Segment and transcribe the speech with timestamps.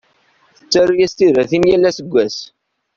[0.57, 2.35] Tettaru-yas tibratin yal aseggas.